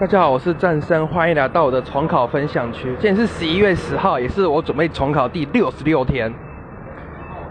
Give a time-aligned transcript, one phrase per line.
[0.00, 2.88] 大家好，我是战生，欢迎来到我的重考分享区。
[2.98, 6.34] 今天是十一月十号，也是我准备重考第六十六天。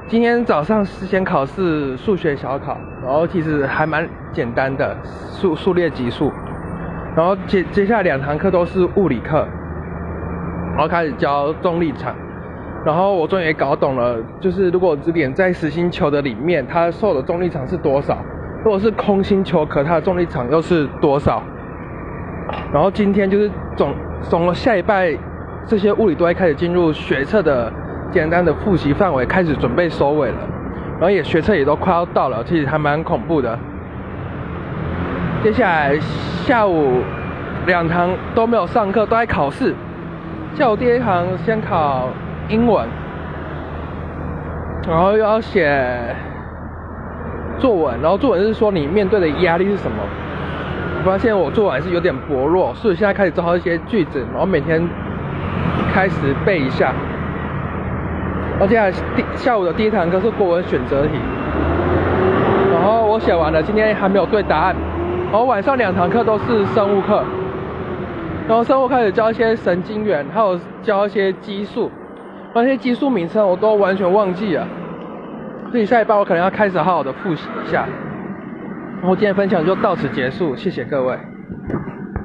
[0.09, 4.93] 今天早上是先考试数学小考，然后其实还蛮简单的，
[5.31, 6.33] 数数列级数。
[7.15, 9.47] 然后接接下来两堂课都是物理课，
[10.73, 12.13] 然后开始教重力场。
[12.85, 18.17] 然后我终于搞懂了，就是如果只点在实心球的里面，它受的重力场是多少？
[18.65, 21.41] 如果是空心球壳，它的重力场又是多少？
[22.73, 25.17] 然后今天就是总总了下一拜，
[25.65, 27.71] 这些物理都会开始进入学测的
[28.11, 30.37] 简单的复习范围，开始准备收尾了。
[30.93, 33.57] 然后也学测也都快要到了，其实还蛮恐怖的。
[35.43, 37.01] 接下来下午
[37.65, 39.75] 两堂都没有上课，都在考试。
[40.55, 42.09] 下午第一堂先考
[42.47, 42.87] 英文，
[44.87, 46.15] 然后又要写
[47.57, 49.97] 作文，然后作文是说你面对的压力是什么？
[51.03, 54.81] 发现我做完是有点薄弱，所以现在开始做好一些句子，然后每天
[55.93, 56.93] 开始背一下。
[58.59, 58.79] 而且
[59.15, 61.11] 第下午的第一堂课是国文选择题，
[62.71, 64.75] 然后我写完了，今天还没有对答案。
[65.31, 67.23] 然后晚上两堂课都是生物课，
[68.47, 71.91] 然后生物开始教一些神经元，还有教一些激素，
[72.53, 74.67] 那些激素名称我都完全忘记了，
[75.71, 77.87] 所以下一班我可能要开始好好的复习一下。
[79.05, 81.17] 我今天分享就到此结束，谢谢各位。